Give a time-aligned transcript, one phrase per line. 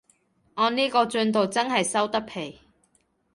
[0.55, 2.57] 按呢個進度真係收得皮